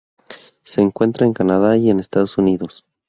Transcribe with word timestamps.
Se 0.63 0.81
encuentra 0.81 1.27
en 1.27 1.33
Canadá 1.33 1.77
y 1.77 1.91
en 1.91 1.99
Estados 1.99 2.39
Unidos. 2.39 2.85